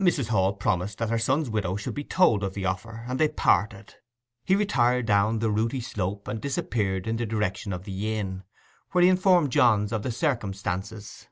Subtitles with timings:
[0.00, 0.28] Mrs.
[0.28, 3.96] Hall promised that her son's widow should he told of the offer, and they parted.
[4.46, 8.44] He retired down the rooty slope and disappeared in the direction of the inn,
[8.92, 11.28] where he informed Johns of the circumstances.